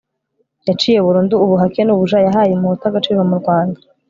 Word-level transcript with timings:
yaciye 0.67 0.99
burundu 1.05 1.35
ubuhake 1.43 1.81
n'ubuja; 1.83 2.17
yahaye 2.27 2.51
umuhutu 2.53 2.83
agaciro 2.87 3.19
mu 3.29 3.35
rwanda 3.41 3.79